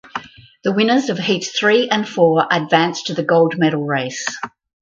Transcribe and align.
The 0.63 0.71
winners 0.73 1.09
of 1.09 1.19
heats 1.19 1.51
three 1.51 1.87
and 1.87 2.09
four 2.09 2.47
advanced 2.49 3.05
to 3.05 3.13
the 3.13 3.21
gold 3.21 3.59
medal 3.59 3.85
race. 3.85 4.25